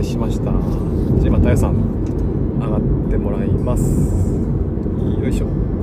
[0.00, 0.44] 介しました。
[0.44, 1.74] じゃあ今太陽さん
[2.58, 2.80] 上がっ
[3.10, 3.82] てもらいます。
[5.20, 5.79] よいしょ。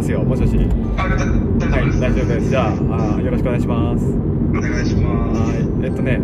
[0.00, 0.64] ますよもしもしは
[1.96, 2.00] い。
[2.00, 4.04] 大丈夫ですじゃああよろしくお願いします
[4.50, 5.40] お願いします。
[5.42, 6.16] はい、えっとね、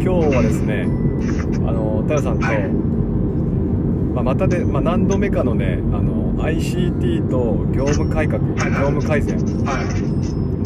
[0.00, 0.86] 今日はですね、
[1.66, 2.68] あの、太陽さんと、はい
[4.14, 9.86] まあ、またで、まあ、何度目かのね、あの、ICT と業務改革、業はい務改善にはい。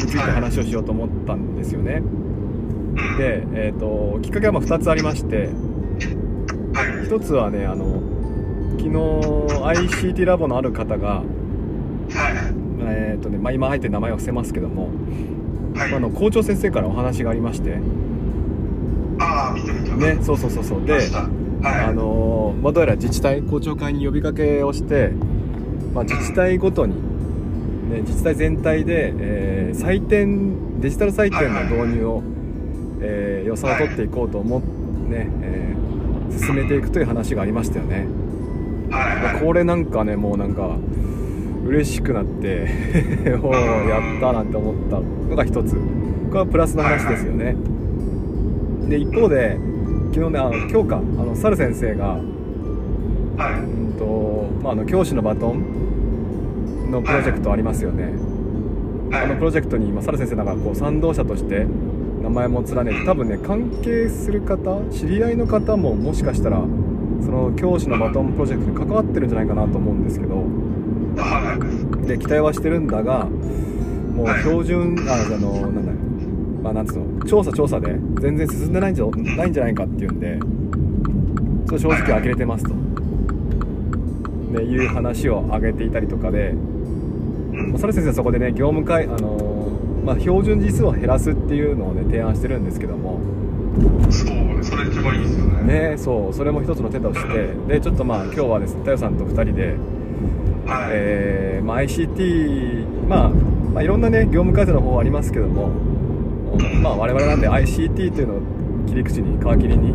[0.05, 2.03] ついて話をしようと思ったんですよね。
[2.03, 5.49] うんで、えっと、きっかけはまあ2つありまして、
[6.73, 7.07] はい。
[7.07, 8.03] 1つはね、あの、
[8.77, 8.89] 昨日
[10.13, 11.42] ICT ラボのある方が、はい。
[12.81, 14.89] えっとね、まあ、今あえて名前を伏せますけども、
[15.75, 15.89] はい。
[15.89, 17.77] まああの校長先生からお話がありまして、
[19.19, 19.95] あー、見てみた。
[19.95, 20.85] ね、そうそうそうそう。
[20.85, 21.03] ではい。
[21.63, 25.11] あのまあ、どうやら自治体校長会に呼びかけをして、
[25.93, 26.95] まあ、自治体ごとに、
[27.89, 32.23] ね、自治体全体で、えー採点デジタル採点の導入を、
[33.01, 34.67] えー予算を取っていこうと思って、
[35.09, 35.83] ねえー
[36.45, 38.07] 進めていくという話がありましたよね、
[38.89, 39.33] はい。
[39.33, 39.41] はい。
[39.41, 40.77] これなんかねもうなんか
[41.65, 42.67] 嬉しくなって
[43.41, 45.79] おおやったなんて思ったのが一つこ
[46.33, 47.55] れはプラスの話ですよね
[48.89, 49.57] で一方で
[50.11, 52.19] 昨日ねあの今日かあの猿先生が
[53.37, 53.63] はい。
[53.63, 58.13] うんとまあ、あの教師のバトンのプロジェクトありますよね、
[59.09, 59.25] はい。
[59.25, 61.65] あのプロジェクトに今猿先生なんかこう賛同者として
[62.21, 66.61] 名前も連ねて多分ね関係する方知り合いの方ももしかしたら
[67.21, 70.45] その教師のバトンプロジェクトに関わってるんじゃないかなと思うんですけどはい。
[72.07, 74.41] で期待はしてるんだがもうはい。
[74.41, 75.91] 標準ああのなんだ。
[76.63, 77.25] まあなんつうの。
[77.25, 80.39] 調査調査で全然進んでないんじゃないんじゃないかっていうんで
[81.69, 86.53] ちょ正直呆れてますと、ね、いう話を挙げていたりとかで
[87.51, 89.53] ま先生はそこでね業務会あのー
[90.03, 93.19] まあ、標準字数を減らすっていうのをね提案してるんですけども。
[94.09, 95.91] そう、それ一番いいですよね。
[95.91, 97.53] ねそうそれも一つの手として。
[97.67, 99.75] でちょっとまあ今日はですね太陽さんと2人で、
[100.65, 100.89] はい。
[100.91, 105.69] えーまあ、ICT、まあ、まあいろんなね業務改善の方ありますけども、
[106.81, 108.41] まあ、我々なんで ICT というのを
[108.87, 109.93] 切り口に皮切りに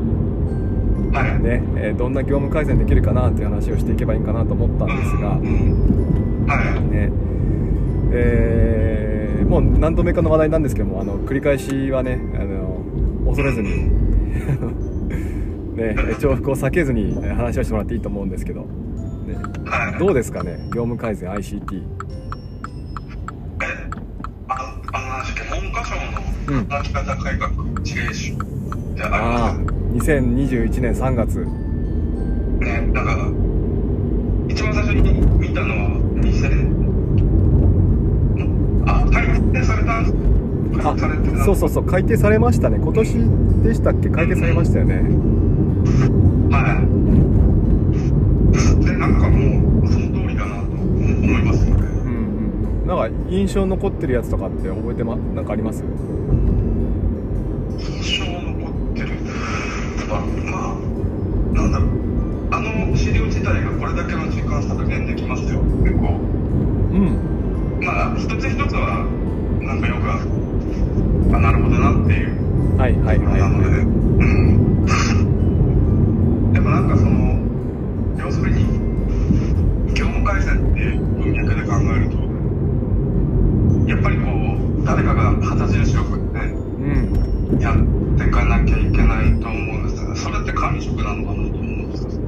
[1.12, 1.42] はい。
[1.42, 6.80] ね、えーどんな業務改善できるかなっていう話をしていけばいいかなと思ったんですが、うんはい。
[6.94, 7.10] ね
[8.12, 12.82] えーもう何度目かの話題なんですけどもあの繰り返しはねあの
[13.26, 13.70] 恐れずに
[15.74, 18.66] ね重複を避けずにえー話をしてもらっていいと思うんですけど、
[19.28, 19.98] ね、はい。
[19.98, 20.58] どうですかね？
[20.74, 21.82] 業務改善 ICT え、
[24.48, 24.54] あ
[24.92, 25.94] あの話で文科省
[26.48, 27.50] うんの働き方改革
[27.82, 28.36] 事例集っ
[28.96, 29.64] てあああり
[29.98, 31.44] ます2021年3月。
[32.60, 33.30] ね、なんか、
[34.48, 36.74] 一番最初に見たのは2000、
[38.86, 40.04] あ、改定された
[41.44, 42.78] そうそうそう改定されましたね。
[42.82, 43.12] 今年
[43.62, 44.08] でしたっけ？
[44.10, 44.94] 改定されましたよね
[46.50, 46.86] はい。
[48.84, 51.82] で、なんかもう、その通りだなと思いますよね。
[52.04, 52.10] うん
[52.84, 55.84] うんなんか印象残ってるやつとかって覚えてまなんかあります？
[57.78, 59.08] 印象残ってる。
[60.08, 60.20] まあ、
[60.50, 60.76] まあ、
[61.54, 61.88] なんだろう。
[62.50, 65.60] あの資料自体がこれだけの時間削減できますよ。
[65.84, 66.18] 結構。
[66.90, 67.18] うん
[67.84, 69.06] まあ、一つ一つは、
[69.60, 70.10] なんかよく
[71.36, 72.32] あなるほどなっていう。
[72.78, 74.84] はいはいはいなので、はいうん。
[76.52, 77.38] でもなんかその、
[78.18, 78.64] 要するに、
[79.94, 82.27] 業務改善っていう文脈で考えると、
[83.88, 90.16] やっぱりこう、誰かが旗印を振ってうんやっていかなきゃいけないと思うんですよね。
[90.16, 92.18] それって管理職なのかなと思うんですよね。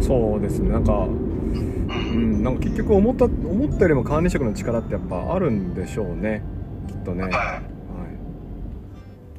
[0.00, 1.08] そうですねなんかう。
[1.08, 6.42] うんんなんか結局思った思ったよりも管理職の力ってやっぱあるんでしょうね
[6.86, 7.32] きっとねはい。
[7.32, 7.60] は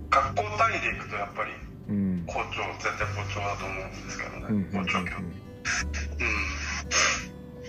[0.10, 1.54] 学校単位でいくとやっぱりい
[1.88, 4.46] うん校長、絶対校長だと思うんですけどね。
[4.50, 5.12] うんうん校長教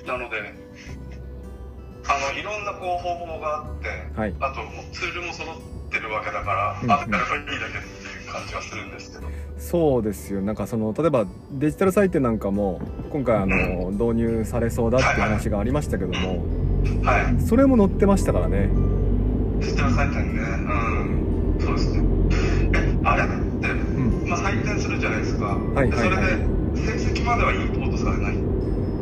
[0.09, 0.19] うん。
[0.19, 0.55] なので、
[2.09, 3.89] あの、いろんなこう方法があって、
[4.21, 5.57] はいあともうツールも揃っ
[5.91, 9.31] てるわけだから、うんあやればいいだけっていう感じはするんですけど。
[9.59, 12.79] そうですよなんかその例えばデジタル採点なんかも
[13.11, 16.45] 今回あの導入されそうだっていう話がありましたけども
[17.03, 17.43] はい。
[17.43, 18.69] それも載ってましたからね
[19.59, 20.43] デジタル採点ね。
[20.43, 21.57] うん。
[21.59, 22.05] そうですね。
[22.75, 25.47] え、あれって、うんまあ採点するじゃないですか。
[25.47, 28.35] はいはいはいでそれで、成績まではインポートされない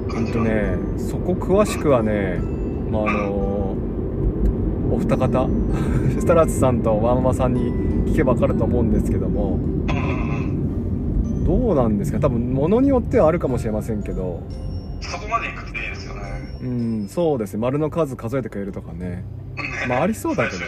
[0.09, 2.39] 感じほんとねそこ詳しくはね、
[2.95, 3.77] まあ、あの
[4.93, 5.49] お二方
[6.21, 7.73] スタラツさんとワーママさんに
[8.13, 9.59] 聞けば分かると思うんですけども
[11.45, 12.21] どうなんですか？
[12.21, 14.41] 多分物によってはあるかもしれませんけど。
[15.01, 16.21] そこまで行くといいですよね。
[16.63, 17.61] うんそうですね。
[17.61, 18.99] 丸の数数えてくれるとかね。
[18.99, 19.25] ね
[19.87, 20.65] まあありそうだけど。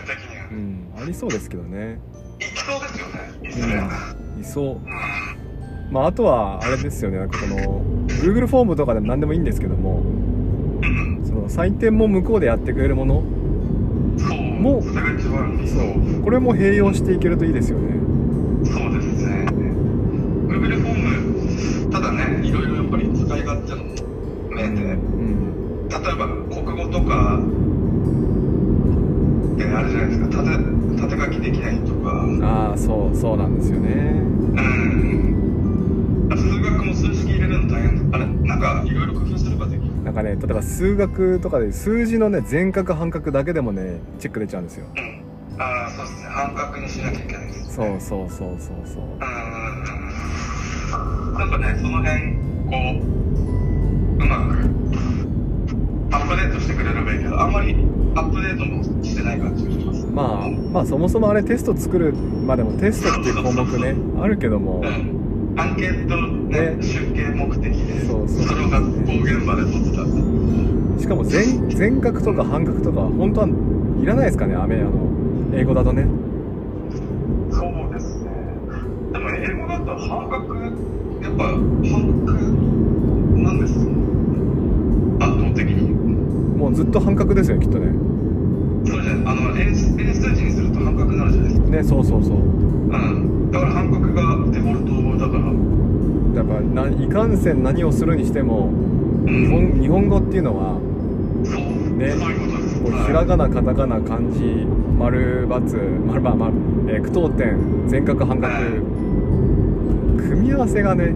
[0.51, 1.99] うんありそうですけどね。
[2.39, 3.49] 行きそうですよね。
[3.49, 4.81] いずれうんいそう。
[5.91, 7.21] まああとはあれですよね。
[7.21, 7.57] なんかこの
[8.09, 10.01] Google フォームとかでも何でもいいんですけども。
[10.01, 10.36] うん
[11.37, 16.23] その採点も向こうでやってくれるものもそう。
[16.23, 17.95] これも併用していけるといいですよね
[40.77, 44.85] 数学とかで数字のね全角半角だけでもねチェック出ちゃうんですよ。
[44.95, 45.23] うん。
[45.59, 46.29] ああそうですね。
[46.29, 49.05] 半角にしなきゃいけないですそうそうそうそうそう。
[49.05, 49.21] うん。
[51.33, 52.35] なんかねその辺
[52.69, 54.53] こううまく
[56.15, 57.75] アップデートしてくれればいいけどあんまり
[58.15, 60.07] アップデートもしてない感じがします。
[60.09, 65.16] まあまあそもそもあれテスト作るまあでもテストっていう項目ねあるけどもうん
[65.57, 66.83] アンケートねね。
[66.83, 68.47] 集計目的でそうそう。
[68.47, 73.49] それを学校現場で取ってたんでしかも全全角とか半角とか本当は
[74.03, 74.93] いらないですかねアメあの
[75.55, 76.07] 英語だとね。
[77.51, 78.31] そうですね。
[79.13, 80.73] でも英語だと半角やっ
[81.37, 81.63] ぱ半
[82.27, 82.33] 角
[83.43, 83.91] なんですよ。
[85.21, 85.91] 圧倒的に。
[86.59, 87.87] もうずっと半角ですよきっとね。
[88.85, 91.69] そうじゃあの英英数字にすると半角になるじゃないですか。
[91.69, 92.37] ねそうそうそう。
[92.37, 95.45] うんだから半角がデフォルトだから。
[96.37, 98.71] やっぱないかんせん何をするにしても
[99.27, 100.79] 日本日本語っていうのは
[101.45, 102.13] そう、ね
[102.85, 104.67] こうひらがなカタカナ漢字
[104.99, 106.55] 丸×丸ば丸、
[106.89, 108.53] えー句読点全角半角。
[110.19, 111.07] 組み合わせがね。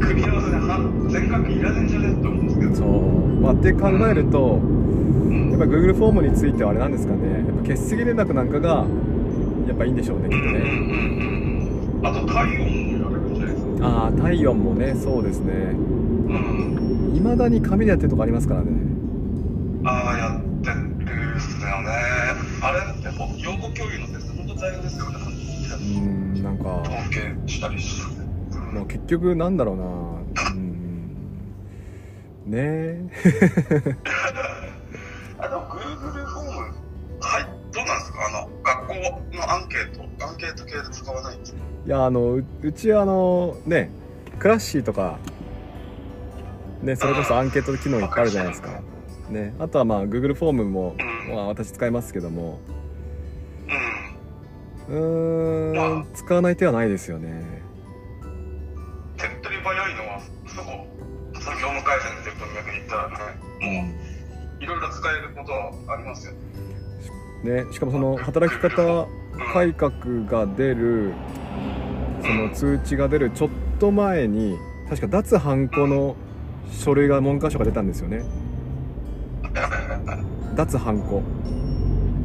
[0.00, 2.74] 組み合わせで半全角いらねえんじゃねえって思うんですけど。
[2.76, 5.50] そう、まあ、って考えるとうん。
[5.50, 7.28] やっぱ Google フォームについてはあれなんですかね。
[7.32, 8.86] やっぱ欠席連絡なんかが
[9.66, 10.60] やっぱいいんでしょうねきっとねうんうん。
[10.60, 12.66] うんうんあと体温
[12.98, 13.86] もやれるんじゃないですか。
[13.86, 15.52] ああ体温もねそうですね。
[15.52, 17.12] うん。
[17.16, 18.70] いまだに紙でやってるとこありますからね。
[19.84, 21.88] ああやってるっすよね。
[22.60, 25.18] あれってほ用語共有のテスト本当大変ですよね。
[25.20, 26.00] うー
[26.40, 26.80] んなんか。
[26.80, 28.22] 統計したりして
[28.72, 29.84] もう結局なんだろうな。
[30.50, 30.72] うん。
[32.46, 33.08] ねえ
[40.32, 41.58] ンケート系で使わないんですか？
[41.86, 43.90] いやあのううちあのね
[44.38, 45.18] クラッシーとか
[46.82, 48.80] ねそれこそアンケート機能いっぱいあるじゃないですか。
[49.28, 50.96] ねあとはまあ Google フォームも、
[51.28, 51.34] うん。
[51.34, 52.60] まあ、私使いますけども。
[54.88, 55.72] うん。
[55.72, 57.62] ん使わない手はないですよね。
[59.16, 60.86] 手っ取り早いのはそこ
[61.40, 63.14] その業務改善っていう文脈に言ったらね
[63.60, 63.82] も
[64.60, 66.32] ういろいろ使えることはありますよ。
[67.44, 69.06] ねしかもその働き方
[69.52, 69.90] 改革
[70.28, 71.12] が出る
[72.22, 74.56] その通知が出るちょっと前に
[74.88, 76.16] 確か脱ハンコの
[76.70, 78.22] 書類が文科省が出たんですよね。
[80.54, 81.22] 脱ハンコ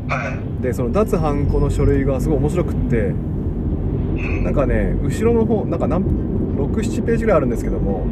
[0.10, 0.62] はい。
[0.62, 4.44] でその脱ハンコの書類がすごい面白くってうん。
[4.44, 8.06] なんかね後ろの方なんか67ページぐらいあるんですけども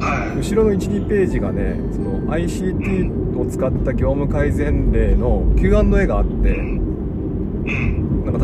[0.00, 0.38] はい。
[0.38, 6.80] 後ろの12ページがねその ICT を使った業務改善例の Q&A があって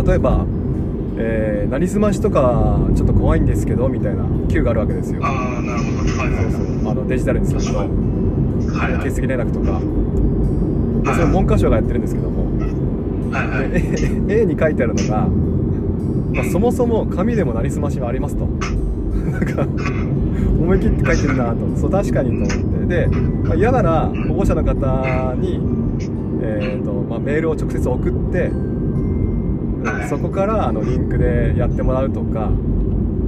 [0.06, 0.46] 例えば
[1.16, 5.20] えー、なりすましとかちょっと怖いんですけどみたいな Q があるわけですよ。
[5.24, 5.98] ああなるほど。
[6.18, 6.90] はいはいそうそう。
[6.90, 7.78] あのデジタルにすると。
[7.78, 7.88] はい
[8.92, 8.98] はい。
[8.98, 9.66] 欠席連絡とか。
[9.66, 9.70] で
[11.10, 12.44] はいそれ文科省がやってるんですけども。
[13.30, 13.70] はいはい。
[13.70, 15.28] で A に書いてあるのが、
[16.34, 18.46] まあ、そもそも紙でもなりすましはありますと。
[18.46, 21.76] なんか思い切って書いてるなと。
[21.76, 23.06] そう確かにと思って。
[23.06, 25.60] で、まあ、嫌なら保護者の方に、
[26.42, 28.50] えーとまあ、メールを直接送ってはい
[30.08, 32.50] そこからあのリンクでやってもらうとか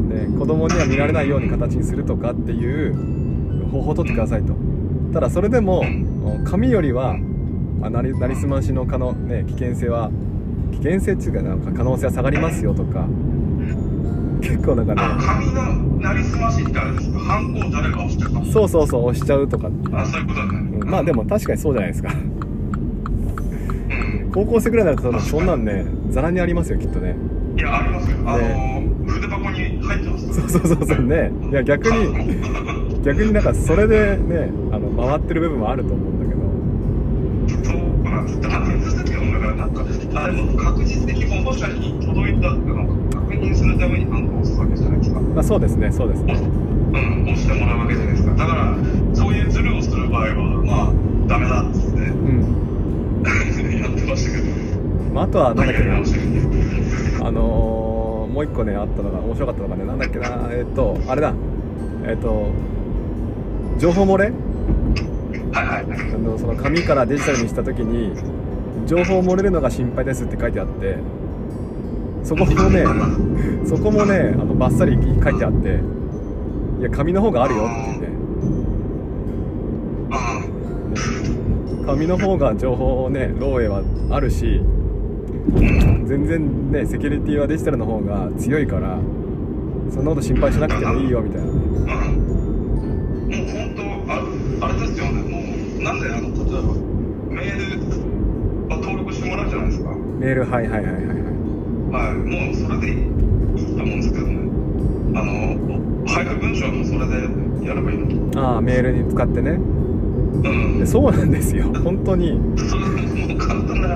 [0.09, 2.95] で子供には見られないように形にするとかっていう
[3.71, 4.55] 方法を取ってくださいと。
[5.13, 5.85] ただそれでも
[6.45, 7.17] 紙よりは
[7.83, 10.11] あなりなりすましの可能、ね、危険性は
[10.73, 13.07] 危険性っていうかなんか可能性は下がりますよとか
[14.41, 17.19] 結構なんかあね紙のなりすましってあれですか？
[17.21, 18.45] ハンコを誰が押してるか？
[18.53, 20.59] そうそうそう押しちゃうとか、あそういうことだね。
[20.81, 22.13] うんまあでも確かにそうじゃないですか。
[22.13, 22.33] うん。
[24.33, 27.17] 高校生ぐらいになるとそんなんねざらにありますよきっとね。
[27.57, 28.17] いやありますよ。
[28.27, 28.91] あのね。
[29.07, 30.35] 筆箱に入ってます。
[30.35, 31.31] そうそうそうそうね。
[31.51, 36.47] いや逆に 逆になんかそれでねあの回ってる部分もあると思うんだけど。
[37.65, 39.85] そうなんらって、まあ、手続き音だから、なんか、
[40.15, 45.21] あれも確実に保護者に届いたっていうのを確認するためにハンコを押すわけじゃないですか。
[45.21, 46.35] まあそうですねそうですね。
[46.35, 48.35] うん、押してもらうわけじゃないですか。
[48.35, 48.77] だから、
[49.15, 50.35] そういうズルをする場合は、
[50.65, 50.93] まあ、
[51.29, 52.56] ダメだっつって、うん、
[55.17, 55.97] まあ、あとはなんだっけな。
[57.27, 60.47] あのー、もう一個ねあったのが面白かったのがねなんだっけな。
[60.53, 61.33] えっ、とあれだ。
[62.07, 62.51] えっ、と
[63.79, 64.31] 情報漏れ？
[65.53, 65.87] はいはい。
[65.87, 66.01] はい。
[66.15, 68.13] あのその紙からデジタルにした時に
[68.87, 70.99] 情報漏れるのが心配ですって書いてあって
[72.23, 72.85] そこもね
[73.67, 75.81] そこもねあのバッサリ書いてあって
[76.81, 78.09] いや紙の方があるよっていうね
[81.87, 83.83] 紙の方が情報ね漏洩は
[84.15, 84.61] あるし
[85.55, 88.99] 全然ねセキュリティはデジタルの方が強いから
[89.91, 92.37] そんなこと心配しなくてもいいよみたいなねうん。
[93.27, 95.39] もう本当、ああれですよね、も
[95.79, 96.75] う、なんで、あの、例えば、
[97.35, 97.59] メー
[98.69, 99.91] ルを登録してもらうじゃないですか。
[99.91, 101.11] はメールはいはいはいはいはいい。
[102.19, 104.37] もう、それでいいと思うんですけどね。
[105.15, 108.41] あの、配布文章もそれでやればいいのと。
[108.41, 109.59] ああメールに使ってね
[110.43, 110.79] うん。
[110.79, 112.41] でそうなんですよ 本当に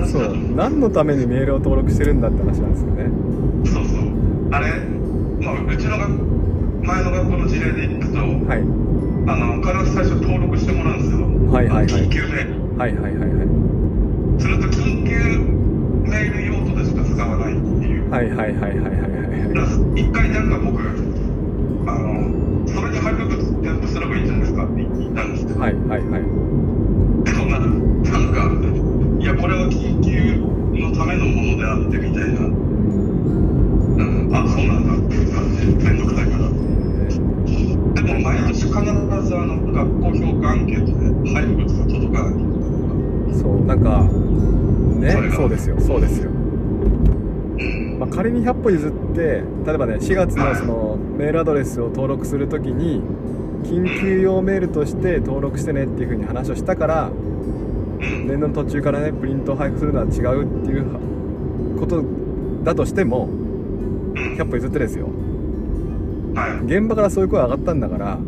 [0.06, 3.10] そう何のためにメールを登録してるんだって話なんですよね
[3.64, 3.98] そうそう。
[4.50, 4.66] あれ、
[5.40, 6.10] まあ、うちの学
[6.82, 8.30] 前の学校の事例でいくと、はい
[9.26, 11.18] あの、必ず最初登録してもらうんですよ。
[11.52, 12.78] はいはいはい緊急メール。
[12.78, 15.14] はいはいはいはいすると緊急
[16.08, 18.10] メール用途でしか使わないっていう。
[18.10, 18.88] はいはいはいはいはいは
[19.96, 20.80] い一回なんか僕、
[21.86, 26.22] あの、それに配布物添付すればいいんじゃないですかって言ったんですけど、はいはいはい。
[27.24, 28.48] でもななんか、
[29.20, 30.40] いや、これは緊急
[30.80, 34.96] のためのものであってみたいな、うん、あ、そうなんだ。
[34.96, 36.48] っていう感じで、めんどくさいから。
[37.92, 42.32] でも毎年必ずあの学校評価アンケートで配布物が届かない。
[43.34, 44.04] そうなんか
[44.98, 47.98] ねそうですよそうですよ、うん。
[47.98, 49.20] まあ、仮に100歩譲って
[49.66, 53.02] 例えばね4月のそのメールアドレスを登録するときに
[53.64, 57.12] 緊急用メールとして登録してねっていうふうに話をしたからう
[58.04, 58.26] ん。
[58.28, 62.02] 年度の途中からねプリントを配布するのは違うっていうこと
[62.64, 63.28] だとしても
[64.14, 65.08] 100歩譲ってですよ
[66.34, 66.64] はい。
[66.64, 68.18] 現場からそういう声上がったんだから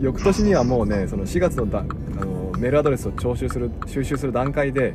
[0.00, 4.94] 翌年にはもうねその4月のだあのメールアドレスを徴収する収集する段階で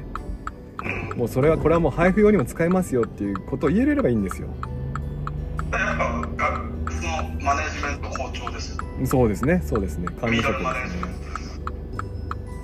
[1.13, 1.17] うん。
[1.19, 4.47] もうそれはこれはもう配布用にも使えますよっていうことを言えれればいいんですよ
[7.45, 8.75] マネージメント校長です。
[8.75, 8.77] よ。
[9.05, 9.61] そうですね。
[9.63, 10.07] そうですね。
[10.19, 11.15] 管理職ですね。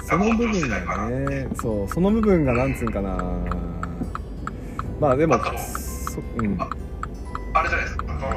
[0.09, 1.87] その部分がねそう。
[1.87, 3.15] その部分がなんつうんかな。
[4.99, 5.41] まあでもうん。
[6.59, 6.67] あ
[7.53, 8.05] あれじゃないですか。
[8.09, 8.29] あの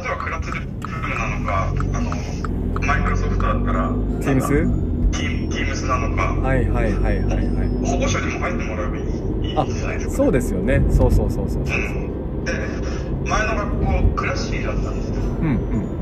[0.00, 2.10] 例えばクラスルームなのか、あの
[2.86, 5.10] マイクロソフトだったら、Teams？
[5.10, 7.86] ティームスなのか、はいはいはいはいはい。
[7.86, 9.04] 保護者にも入ってもらえばいい
[9.50, 10.16] いいあじゃないですか。
[10.16, 10.82] そうですよね。
[10.90, 11.76] そうそうそうそうそう。
[11.76, 12.44] うん。
[12.44, 12.52] で、
[13.24, 15.14] 前の学校、クラッシーだったんですよ。
[15.40, 15.94] うんうん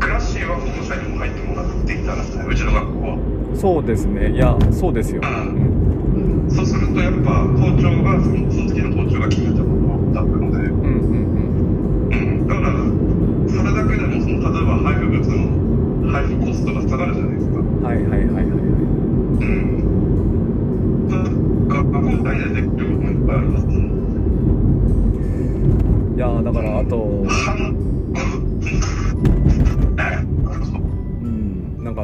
[0.00, 3.18] クラッシーは保護者にも入ってもらっていたんですね、うちの学校は。
[3.54, 10.89] そうですねいやそうですよ、うん、そうするとやっぱ校長が、その時の校長が決めたことだったので、うんうん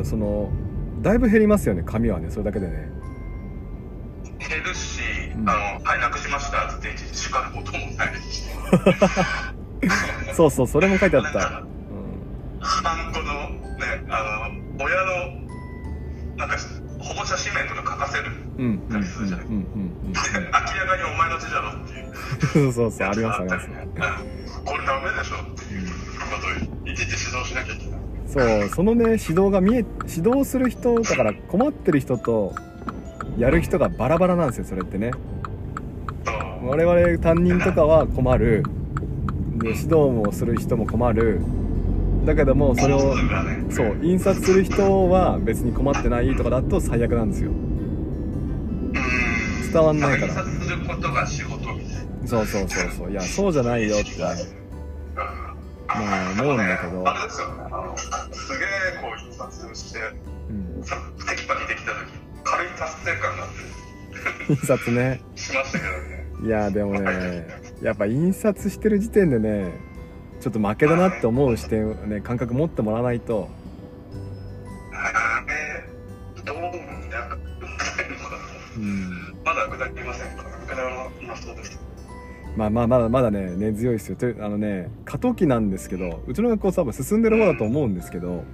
[0.09, 0.51] その
[1.03, 2.89] だいぶ減りますよね紙はねそれだけでね
[4.39, 5.01] 減るし、
[5.35, 8.45] うんあの、はい、なくしましたっていちいち叱ることもないし。
[10.35, 11.41] そうそうそれも書いてあった、
[12.61, 16.57] ハンコのね、あの、親の、なんか、
[16.99, 18.25] 保護者指名とか書かせる。
[18.59, 22.73] うん、うんうんうんたりするじゃないうんうんうん 明らかにお前の字だろっていう。
[22.73, 27.86] そうそうありますありますうんこれダメでしょっていうことをいちいち指導しなきゃいけない。
[28.37, 32.55] そうそのね指導が見え指導する人だから困ってる人と
[33.39, 35.11] やる人がバラバラなんですよそれってね。
[36.63, 38.63] 我々担任とかは困る。
[39.59, 41.41] で指導もする人も困る。
[42.27, 43.15] だけどもそれを
[43.71, 47.51] そう印刷する人は別に困ってないとかだと最悪なんですよ。
[47.51, 48.93] うん
[49.73, 50.35] 伝わんないから。
[52.25, 53.11] そうそうそうそう。
[53.11, 54.66] いやそうじゃないよってね
[55.89, 57.09] まあ思うんだけど。
[57.09, 57.49] あれですよ。
[57.49, 58.69] ね、あの、すげえ
[59.01, 60.01] こう印刷して、
[60.51, 60.85] うん。
[60.85, 60.97] さ
[61.29, 62.13] テキパキできた時
[62.45, 63.51] 軽い達成感があっ
[64.47, 65.21] て、印刷ね。
[65.35, 66.17] しましたけどね。
[66.45, 67.47] いやでもね
[67.83, 69.73] やっぱ印刷してる時点でね
[70.41, 73.49] ちょっと負けだなって思う視点ね感覚持ってもらわないと
[82.57, 84.17] まあまあまだまだね根強いですよ。
[84.17, 88.45] というあのね過渡期なんですけどうちの学校多分進んでる方だと思うんですけどはい。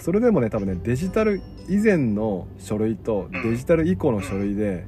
[0.00, 4.86] それでもね多分ねデジタル以前の書類とデジタル以降の書類で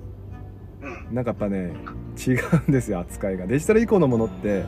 [0.83, 1.15] うん。
[1.15, 1.73] なんかやっぱね
[2.27, 3.47] 違うんですよ扱いが。
[3.47, 4.65] デジタル以降のものって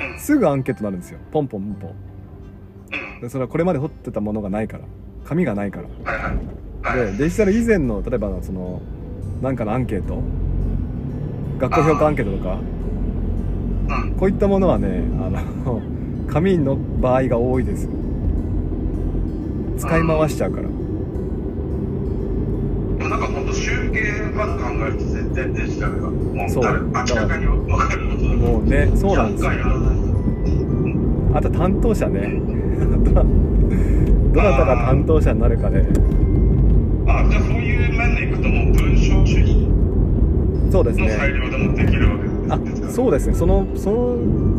[0.00, 0.18] うん。
[0.18, 1.18] すぐアンケートになるんですよ。
[1.30, 1.92] ポンポンポン
[3.20, 3.30] ポン。
[3.30, 4.84] それはこれまで掘ってたものがないから。
[5.24, 6.94] 紙がないから。
[6.94, 8.80] でデジタル以前の例えばその
[9.42, 10.22] なんかのアンケート
[11.60, 12.58] 学校評価アンケートとか？
[14.02, 14.12] うん。
[14.14, 15.82] こういったものはねあの
[16.28, 17.88] 紙の場合が多いです。
[19.78, 20.68] 使い回しちゃうから。
[20.68, 20.68] で
[23.04, 24.00] もなんか本当集計
[24.34, 26.62] まで考えると絶対デジタルがもうそう。
[26.62, 29.50] 誰明らかに分かることだもうねそうなんですよ。
[31.34, 32.40] あと担当者ね。
[34.32, 35.84] どなたが担当者になるかであ
[37.28, 39.49] じゃあそういう面でいくともう文章主義
[40.70, 41.18] そうですね。
[42.48, 42.58] あ
[42.90, 43.34] そうですね。
[43.34, 44.16] そのその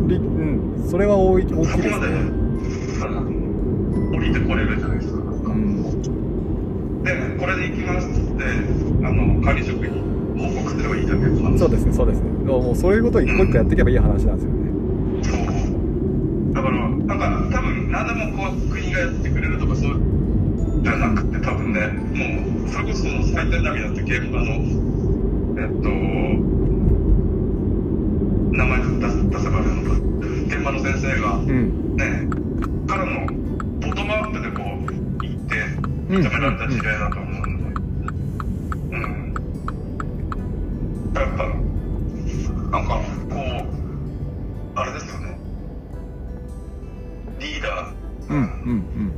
[0.08, 0.88] りうん。
[0.88, 2.06] それは大い大きいですね。
[2.06, 2.42] うん
[4.14, 5.18] 降りてこれるじゃないですか。
[5.20, 5.82] うん。
[7.02, 8.44] でこれで行きますって
[9.04, 9.88] あの管理職に
[10.38, 11.58] 報告すればいいだけの話。
[11.58, 11.92] そうですね。
[11.92, 12.30] そうですね。
[12.30, 14.72] もうそういうことを一個一個やっていけばいい話なんですよね。
[15.22, 16.54] そう。
[16.54, 20.00] だからなんか多分何でもこう国がやってくれるとかそう
[20.82, 24.91] じゃなくて多分ねもうそれこそ最低波だって現場の
[25.56, 25.88] えっと
[28.56, 29.82] 名前出す出せばあれなの。
[29.82, 29.90] か
[30.46, 31.96] 現場の先生がうん。
[31.96, 32.28] ね
[32.86, 33.26] からの
[33.80, 34.66] ボトムアップでこう
[35.24, 35.54] 行って
[36.08, 37.74] 認められた事例だと思うん。
[37.74, 37.80] で
[38.96, 39.34] うん
[41.14, 41.44] やっぱ
[42.70, 43.38] なんかこう
[44.78, 45.38] あれですよね。
[47.38, 47.92] リーダ
[48.30, 49.12] うんうん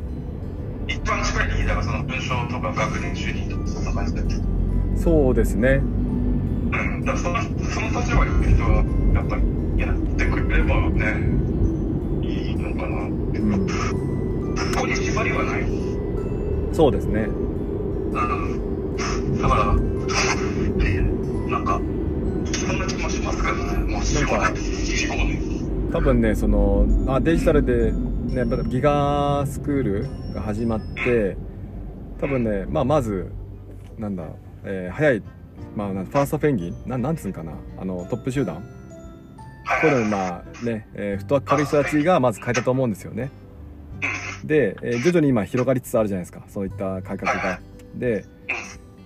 [0.89, 5.81] ー一番近いリーダーがその文章とか学年主任とかそんな感じそうですね
[6.75, 8.85] うんだそのその立場にいる人は
[9.15, 9.43] やっぱり
[9.81, 11.05] やってくれればね
[12.23, 13.07] いいのかな。
[13.07, 13.67] ってうん
[14.75, 15.65] ここに縛りはない。
[16.73, 17.23] そうですね。
[17.23, 17.27] う
[18.11, 19.39] ん。
[19.41, 19.65] だから、
[21.51, 21.81] なんか、
[22.53, 24.63] そんな気もしますけどね、もう4、5年、
[25.09, 25.55] 4、5年。
[25.95, 31.37] 多分ねそのあデジタルで、ね、やっぱギガスクールが始まって
[32.21, 33.31] 多分ね、まあ、まず
[33.97, 34.25] なんだ、
[34.65, 35.23] えー早い、
[35.75, 36.77] まあ、ファーストペンギン？
[36.87, 37.53] なんなんつうんかな？
[37.79, 38.57] あのトップ集団？
[38.57, 38.63] こ
[39.85, 39.93] うい。
[39.93, 43.31] うのにまあね、えーフットワーク軽い人たちがまず変えたと思うんですよね。
[44.45, 47.61] で、えー徐々に今広がりつつあるじゃないですかそういった改革が。
[47.97, 48.25] で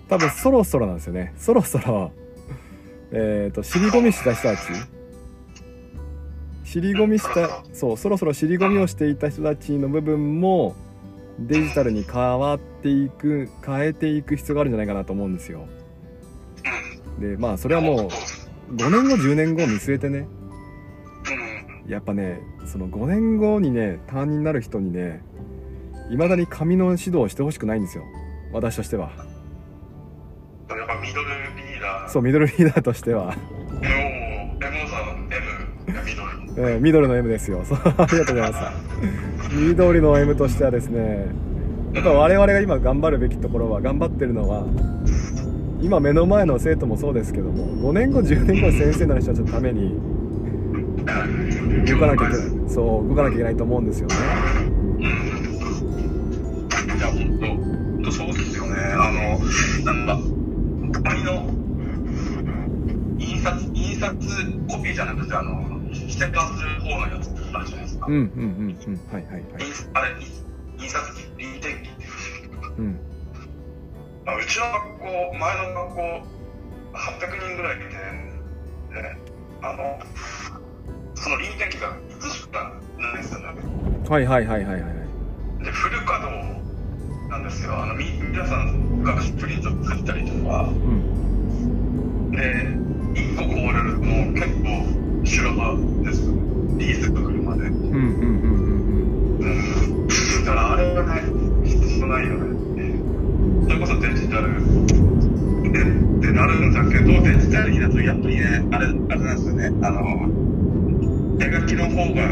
[0.07, 1.33] 多分そろそろなんですよね。
[1.37, 2.11] そろそろ
[3.11, 4.61] えっ、と尻込みした人たち。
[6.63, 10.75] 尻込みしたそうそろそろ尻込みをしていた人たちの部分も
[11.39, 15.65] デジタルに変わっていく変えていく必要があるんじゃないかなと思うんですよ
[17.19, 18.09] でまあそれはも
[18.71, 20.27] う5年後10年後を見据えてね
[21.85, 21.91] うん。
[21.91, 25.21] やっぱねその5年後にね担任になる人にね
[26.09, 28.03] いまだに紙の指導をしてほしくないんですよ
[28.51, 29.11] 私としては
[30.69, 32.09] やっぱミドルリーダー。
[32.09, 33.35] そうミドルリーダーとしては、
[33.81, 35.29] M さん、
[35.87, 36.23] M がミド
[36.63, 36.69] ル。
[36.71, 41.25] えーミドルの M ですよそうありがとうございます緑の M としてはですね
[41.93, 44.65] やっぱ我々が今頑張るべきところは頑張ってるのは
[45.81, 49.93] 今目の前の生徒もそうですけども5年後10年後の先生になる人たちのために
[51.85, 54.15] 動かなきゃいけないそう動かなきゃいけないと思うんですよね
[56.99, 58.75] いや、本当本当そうですよね。
[58.77, 59.39] あの、
[59.85, 60.15] なんだ、
[61.09, 61.49] 紙の
[63.17, 64.17] 印刷、印刷
[64.67, 68.05] コピーじゃなくて、あの、ステッカーする方のやつあるじゃないですか。
[68.07, 69.43] うんうんうんうんはいはいはい
[70.79, 71.11] 印刷
[72.77, 72.81] う。
[72.81, 73.08] う
[74.25, 75.05] んあうちの学校、
[75.37, 76.01] 前の学校、
[76.93, 77.89] 800人ぐらいいて、
[78.93, 79.17] で、
[79.61, 79.99] あの、
[81.15, 83.45] その臨転機が5つしかないんですよね。
[84.09, 87.77] はいはいはいはいはいはいで、フル稼働なんですよ。
[87.77, 92.37] あの、み、皆さん学習プリント作ったりとか、うんで、
[93.19, 96.33] 1個壊れるともう結構修羅場ですよ。
[96.77, 97.63] リースが来るまで。
[97.63, 100.07] うんうんうんうんうん。
[100.45, 101.21] だからあれはね、
[101.67, 102.68] 必要ないよね。
[103.79, 104.53] こそデジタル
[105.71, 105.83] で、
[106.27, 109.67] でなるんだけど、デジタルになるとやっぱりね、あれ、あれなんですよね。
[109.81, 112.23] あの、手書きの方が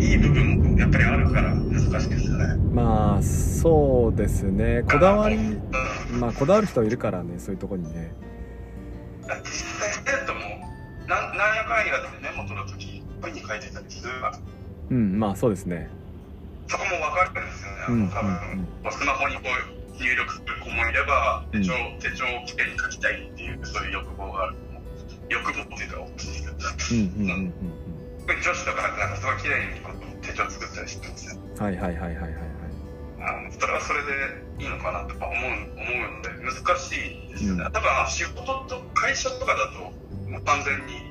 [0.00, 2.44] いい部分もやっぱりあるから難しいですよね。
[2.44, 4.82] うんまあそうですね。
[4.90, 5.40] こだわりう
[6.16, 8.12] んまあこだわる人いるからねそういうとこにね。
[9.44, 10.40] 実際生徒も
[11.06, 14.12] なんなんやかんやってメモ取るとき本に書いてたりする
[14.90, 15.90] うんまあそうですね。
[16.68, 24.80] そこも分かるんですよね、あうんの多分、スマホにこう入力する子もいれば、うん手帳、手帳をきれいに書きたいっていう、そういう欲望がある子も。
[25.28, 26.40] 欲望っていうのは大きい。
[26.40, 27.52] うんうんうんうん
[28.30, 31.40] 女子とかなんかすごい綺麗にこう手帳作ったりしてるんですよ。
[31.42, 37.64] うんはいはいはいはいはいはいうんそれはそれでいいのかなとか思う思うので難しいですよね。
[37.66, 39.92] うん多分仕事と会社とかだと
[40.44, 41.10] 完全に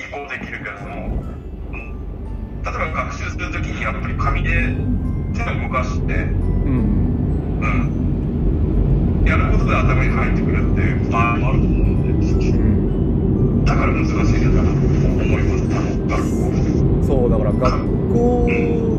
[0.00, 1.22] 移行できるけれども、
[1.72, 1.94] うん
[2.64, 4.50] 例えば学習するときにやっぱり紙で
[5.34, 8.13] 手を動かして、うんうん、
[9.24, 15.64] やることで頭に入ってくるっていう場合もあると思うので、うんだから難しいのかなと思います。
[16.08, 16.22] 学
[17.00, 18.48] 校そうだから学校、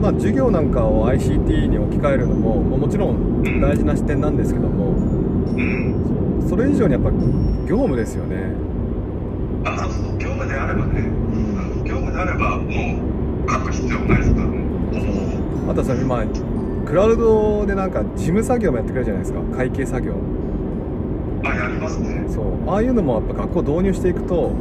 [0.02, 6.46] まあ、授業なんかを ICT に置き換えるのももちろん大事な視点なんですけどもうん。
[6.48, 7.10] そうそれ以上にやっぱ
[7.68, 8.54] 業務ですよね
[9.66, 11.04] あ、そうそう、業務であればね、う
[11.82, 14.66] ん業務であればもう書く必要ないですからね。
[15.84, 16.24] さ今
[16.86, 19.42] クラウドでなんか事務作業もやってくれるじゃないですか。
[19.58, 20.14] 会計作業。
[21.44, 22.26] あ、やりますね。
[22.30, 22.70] そう。
[22.70, 24.54] ああいうのもやっぱ学校導入していくとうん。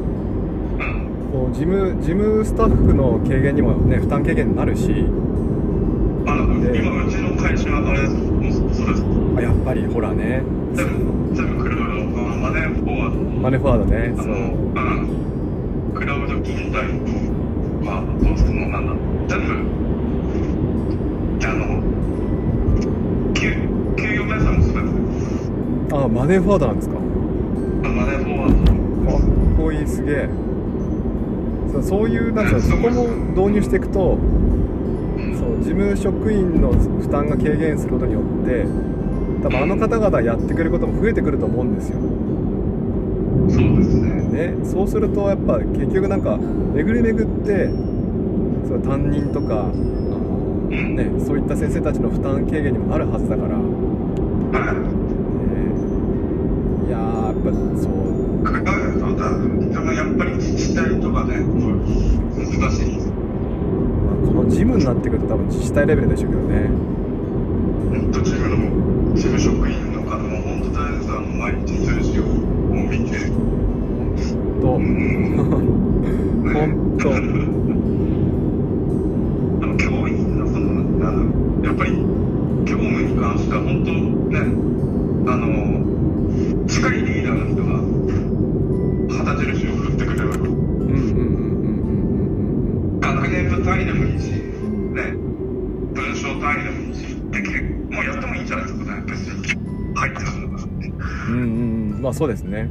[1.33, 5.07] こう事務事務スタッフの軽減にもね負担軽減になるし。
[6.27, 6.33] あ
[6.75, 8.15] 今うちの会社あれそ
[8.87, 9.05] れです。
[9.37, 10.43] あやっぱりほらね。
[10.73, 10.87] 全
[11.31, 14.15] 部、全部クラウド、あマネーフォワード、マネーフォワードね。
[14.17, 14.27] そう。
[15.95, 16.95] クラウド銀代と、
[17.85, 19.37] まあ、どうするのなんだ。
[19.37, 19.53] 全部、
[26.05, 26.95] あマネーフォワードなんですか？
[27.83, 29.13] マネーフォワード。
[29.13, 29.21] かっ
[29.57, 30.29] こいいすげえ。
[31.73, 34.17] そうそういうなんか そこも導入していくと
[35.19, 35.35] うん。
[35.37, 38.65] そう事務職員の負担が軽減することによって
[39.43, 41.99] 多分あの方々やってくれることも増えてくると思うんですよ。
[43.49, 44.15] そうですね。
[44.33, 46.39] ね、そうするとやっぱ結局なんか
[46.75, 47.71] 巡り巡って
[48.67, 49.67] その担任とか、
[50.71, 53.57] ね、そういった先生たちの負担軽減にもなるはずだから、
[57.45, 63.09] ぱそうクラウドだ、でもやっぱり自治体とかね、難しいです。
[63.09, 66.69] まあこの事務になってくると多分自治体レベルでしょうけどね
[67.91, 71.11] 本当、自分の事務職員の方も本当大変です。
[71.11, 73.29] あの、毎日数字を見て、
[74.61, 75.85] とうん。
[76.55, 77.54] 本当
[102.15, 102.61] あそうですね。
[102.61, 102.69] うーん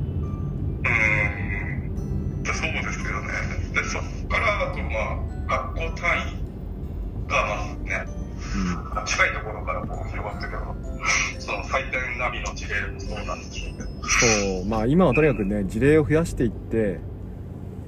[2.45, 2.59] そうで
[2.91, 3.27] すよね。
[3.73, 5.17] でそっからあとまあ
[5.73, 6.21] 学校単位
[7.29, 8.07] がまずね
[9.05, 10.73] 近いところからこう広がっていけば、
[11.39, 13.95] その採点ナビの事例もそうなんでしょうけど、そ
[14.61, 14.65] う。
[14.65, 16.99] まあ今はとにかくね事例を増やしていって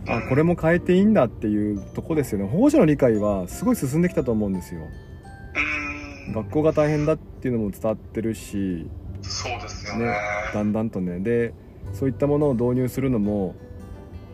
[0.07, 2.47] あこれも変えていいんだっていうとこですよね。
[2.49, 4.81] 保護者の理解はすごい進んできたと思うんですよ。
[6.33, 8.89] 学校が大変だっていうのも伝わってるし
[9.29, 10.05] そうですよね。
[10.05, 10.15] ね
[10.53, 11.19] だんだんとね。
[11.19, 11.53] で
[11.93, 13.55] そういったものを導入するのも、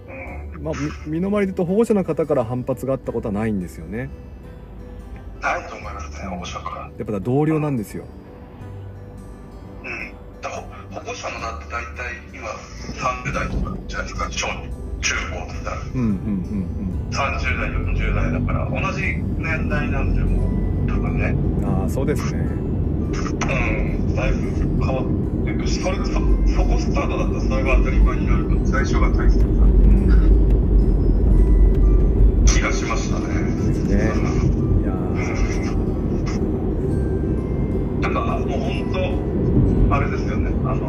[0.08, 0.74] うん、まあ、
[1.06, 4.10] み身の回りでと保護者の方から反発があったことはないんですよね。
[5.42, 6.92] ないと思いますね、保護者から。
[6.98, 8.06] やっぱ同僚なんですよ。
[9.84, 14.48] うん、だほ保護者のなって大体今30代とかじゃないですか、小
[15.02, 15.78] 中高って言ったら。
[15.96, 19.02] うんうんうん30代、40代だから同じ
[19.38, 20.48] 年代なんでも
[20.86, 21.28] う多分ね、
[21.62, 22.40] うんああそうですね。
[22.40, 23.12] うん、
[24.16, 24.38] だいぶ
[24.84, 25.06] 変わっ
[25.46, 26.20] てそれそそ
[26.64, 29.66] こスタートだったらそれが当たり前になるから最初が大切なうん。
[32.46, 33.26] 気がしましたね。
[33.88, 33.96] ね。
[34.82, 34.96] いやう
[37.98, 38.92] ん なんかもう本
[39.90, 40.52] 当あれですよね。
[40.66, 40.82] あの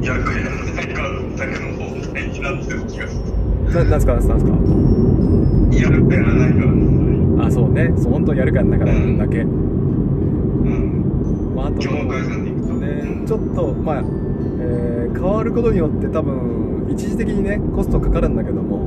[0.00, 1.02] ー、やるかやらないか
[1.38, 4.34] だけの問題になってる気がするーななんすかなんすか？
[5.72, 6.52] やるかやらない
[7.38, 7.92] かあそうね。
[7.96, 8.98] そう本当にやるかやんないかだけ、
[9.38, 9.63] 題うん
[11.88, 18.86] まあ、あと業務改善に行くとね、ちょっとまあ、えー変わることによって多分一時的にねコストかかるんだけども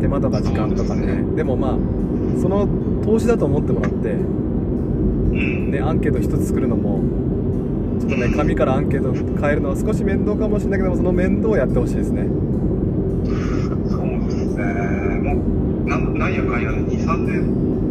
[0.00, 1.06] 手間とか時間とかね。
[1.06, 1.36] ですね。
[1.36, 1.78] でもまあ
[2.40, 2.68] その
[3.04, 4.22] 投資だと思ってもらって、う
[5.34, 5.70] ん。
[5.72, 7.00] ね、アンケート一つ作るのも
[8.00, 12.28] ちょっとね紙からアンケート変えるのは少し面倒かもしれないけどもその面倒をやってほしいですね。
[13.88, 14.64] そうですね。
[15.18, 17.83] もうなんなんやかんやで23年？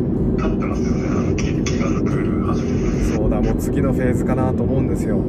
[3.64, 5.16] 次のフェーズかなと思うんですよ。
[5.16, 5.24] ね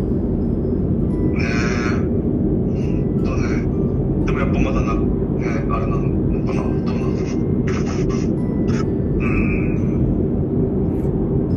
[1.36, 1.38] え
[3.30, 3.36] ね
[4.26, 5.00] でもやっぱまだなね
[5.70, 7.14] あれなのかなどうなん。
[7.14, 7.42] ですか
[8.84, 9.28] うん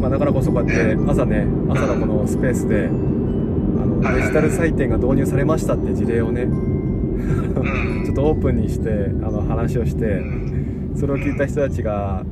[0.02, 8.06] まあ、だからこそここうやって朝ね朝のこのスペースであのはいデジタル採点が導入されましたって事例をねうん。
[8.06, 10.92] ちょっとオープンにしてあの話をしうてん。
[10.96, 12.24] それを聞いた人たちが、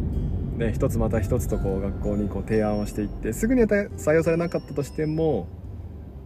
[0.56, 5.48] ね、一つまた一つとこう学校にこう提案をしていってすぐには採用されなかったとしても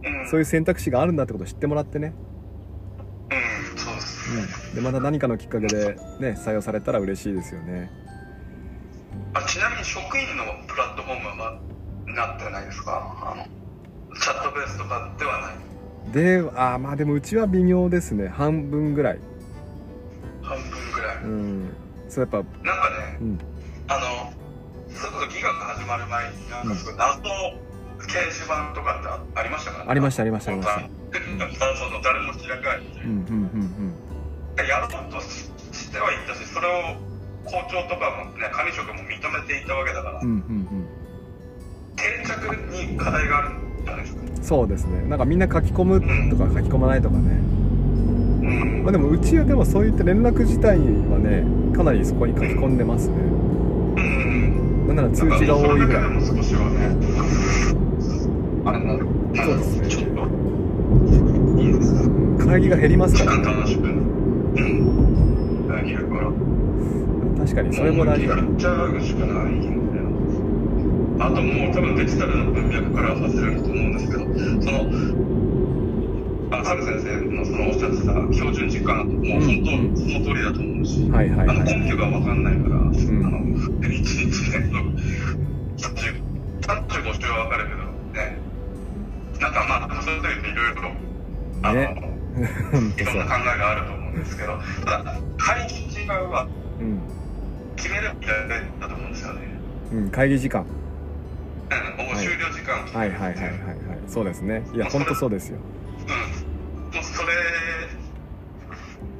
[0.02, 0.30] うん。
[0.30, 2.14] そういう選択肢があるんだってことを知ってもらってね、
[3.30, 4.42] うんそうですね。
[4.70, 7.90] うん、でまた何かのきっかけで、ね、採用されたら嬉しいですよね。
[9.34, 11.58] あちなみに職員のプラットフォームは
[12.06, 13.14] ななってないですか？
[13.22, 13.44] あの
[14.14, 16.12] チャットベースとかではない。
[16.12, 18.28] であーまあでもうちは微妙ですね。
[18.28, 19.18] 半分ぐらい。
[20.42, 21.70] 半分ぐらい、うん。
[22.08, 23.38] そうやっぱなんかねうん
[23.90, 24.30] あの
[24.94, 27.58] それこそギガが始まる前になんかすごい謎の
[27.98, 29.84] 掲示板とかってありましたか？
[29.86, 30.88] ありましたありましたありました。
[31.58, 33.50] 謎の誰も開かないっていううんうん
[34.56, 34.66] うん。
[34.68, 36.94] やろうとしてはいったしそれを
[37.44, 40.86] 校長とかもね管理職も認めていたわけだから、うんうんうん。
[41.96, 44.22] 定着に課題があるんじゃないですか？
[44.22, 45.02] うんそうですね。
[45.02, 46.00] なんかみんな書き込む
[46.30, 47.22] とか書き込まないとかね。
[47.22, 47.26] う
[48.46, 48.82] ん。
[48.84, 51.44] まあでもうちはでもそういった連絡自体はね
[51.76, 53.14] かなりそこに書き込んでますね。
[53.16, 53.29] うん
[54.90, 56.02] なんなら通知が多いぐらい。
[58.64, 60.26] あれなるそうですねちょっと。
[61.60, 62.44] いいですね。
[62.44, 63.74] 会議が減ります時からね。
[63.74, 63.78] う
[64.60, 65.68] ん。
[65.68, 66.32] 会議だから
[67.38, 68.36] 確かにそれも大事だ。
[68.36, 70.10] やっちゃうしかないんだよ
[71.24, 74.90] あともう多分デジタルの文脈から外れると思うんですけどその
[76.50, 82.94] あサル先生のそのおっしゃってた標準時間もう本当その通りだと思うし、はいはいあのはい根拠が分かんないから、んあの
[83.80, 84.16] 1日
[84.50, 84.69] ね30 35週
[87.32, 87.78] は分かるけど。
[88.24, 88.38] ね
[89.40, 90.90] なんかまあそういう時にいろいろ
[91.62, 92.10] あの、ね。
[92.96, 96.46] いろんな考えがあると思うんですけどただ会議時間は
[96.80, 97.00] うん。
[97.76, 99.40] 決めればいいだけだと思うんですよね。
[99.92, 100.62] うん会議時間。
[100.62, 102.80] うんもう終了時間。
[102.80, 103.44] を決めるはいはいはいはい。
[103.44, 104.64] はいそうですね。
[104.74, 105.58] いや本当そうですよ。
[106.00, 107.28] うん、もうそれ、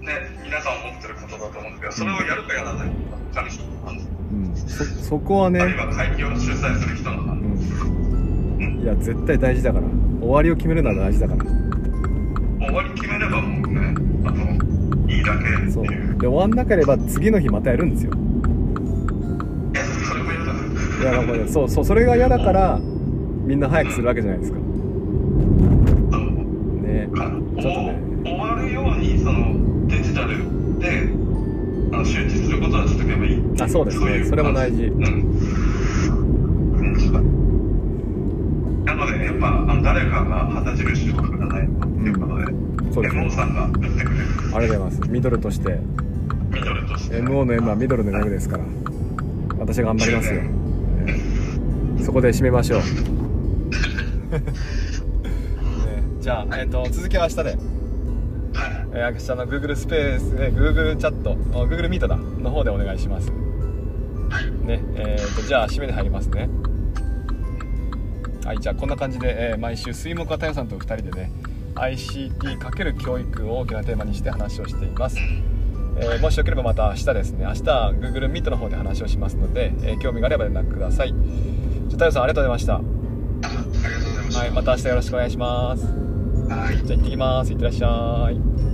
[0.04, 2.88] ね、皆さん思ってることだと思うんですけど、それをやるかやらない
[3.32, 3.48] か、の
[3.86, 4.56] 判断、うん。
[4.56, 6.96] そそこはあるいねは会議を主催する
[8.82, 9.86] いや絶対大事だから。
[10.20, 11.44] 終わりを決めるのは大事だから。
[11.44, 15.84] 終わり決めればもうね、あのいいだけっていう、そう。
[15.84, 18.12] で終わんなければ次の日またやるんですよ。
[19.74, 20.52] え、それも嫌だ。
[20.54, 20.60] な、
[21.02, 22.78] いやだからそうそうそれが嫌だから
[23.44, 24.58] みんな早くするわけじゃないですか。
[24.58, 24.62] ね。
[27.14, 27.98] かちょっとね。
[28.24, 30.38] 終わるようにそのデジタル
[30.78, 31.08] で
[31.92, 34.20] あの周知することはしとけばいいあそうですね。
[34.20, 34.84] いそれも大事。
[34.84, 35.30] うん
[38.84, 42.44] なのでやっぱあの誰かが旗印を振らないということで、
[42.92, 45.10] そうですね MO さんが言ってくれるありがとうございます。
[45.10, 45.78] ミドルとして。
[46.50, 48.64] ミドルとして MO の M はミドルの M ですから
[49.58, 50.50] 私が頑張りますよ、ね
[52.02, 52.84] そこで締めましょう、ね、
[56.20, 57.56] じゃあ、えー、と続きは明日で、はい。
[58.92, 62.16] えー明日の Google スペース、えー Google チャットあ Google ミートだ。
[62.16, 63.30] の方でお願いします。
[64.64, 66.48] ねえー、とじゃあ締めに入りますね
[68.50, 71.30] はいじゃあこんな感じで、えー毎週水木片代さんと2人でね
[71.76, 75.18] ICT× 教育を大きなテーマにして話をしています。
[75.20, 81.10] えーもしよければまた明日ですね明日 Google Meet の方で話をしますので、えー興味があれば連絡ください。
[81.10, 82.74] じゃあ太陽さんありがとうございました。
[82.74, 84.40] あありがとうございました。
[84.40, 85.84] はいまた明日よろしくお願いします。
[85.86, 86.84] はい。
[86.84, 87.52] じゃあ行ってきます。
[87.52, 88.69] いってらっしゃい